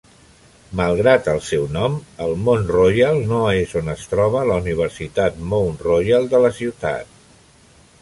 Malgrat 0.77 1.29
el 1.33 1.41
seu 1.49 1.67
nom, 1.75 1.97
el 2.29 2.33
mont 2.47 2.65
Royal 2.77 3.21
no 3.33 3.43
és 3.59 3.77
on 3.83 3.95
es 3.95 4.09
troba 4.15 4.43
la 4.53 4.59
Universitat 4.65 5.41
Mount 5.53 5.81
Royal 5.89 6.31
de 6.37 6.45
la 6.49 6.57
ciutat. 6.63 7.17